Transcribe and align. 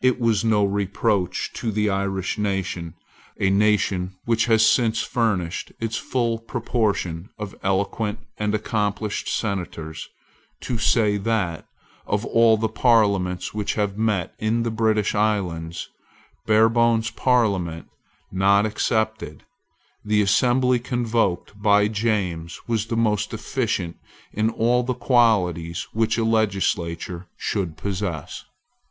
It 0.00 0.16
is 0.18 0.46
no 0.46 0.64
reproach 0.64 1.52
to 1.52 1.70
the 1.70 1.90
Irish 1.90 2.38
nation, 2.38 2.94
a 3.38 3.50
nation 3.50 4.14
which 4.24 4.46
has 4.46 4.64
since 4.64 5.02
furnished 5.02 5.72
its 5.78 5.98
full 5.98 6.38
proportion 6.38 7.28
of 7.38 7.54
eloquent 7.62 8.20
and 8.38 8.54
accomplished 8.54 9.28
senators, 9.28 10.08
to 10.62 10.78
say 10.78 11.18
that, 11.18 11.68
of 12.06 12.24
all 12.24 12.56
the 12.56 12.70
parliaments 12.70 13.52
which 13.52 13.74
have 13.74 13.98
met 13.98 14.34
in 14.38 14.62
the 14.62 14.70
British 14.70 15.14
islands, 15.14 15.90
Barebone's 16.46 17.10
parliament 17.10 17.90
not 18.32 18.64
excepted, 18.64 19.42
the 20.02 20.22
assembly 20.22 20.78
convoked 20.78 21.60
by 21.60 21.88
James 21.88 22.58
was 22.66 22.86
the 22.86 22.96
most 22.96 23.28
deficient 23.32 23.98
in 24.32 24.48
all 24.48 24.82
the 24.82 24.94
qualities 24.94 25.86
which 25.92 26.16
a 26.16 26.24
legislature 26.24 27.26
should 27.36 27.76
possess. 27.76 28.46